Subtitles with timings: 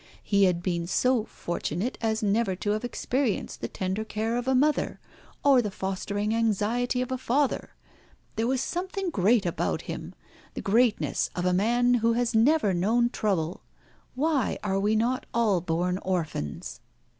[0.23, 4.55] He had been so fortunate as never to have experienced the tender care of a
[4.55, 4.99] mother,
[5.45, 7.75] or the fostering anxiety of a father.
[8.35, 10.15] There was something great about him,
[10.55, 13.61] the greatness of a man who has never known trouble.
[14.15, 16.79] Why are we not all born orphans?"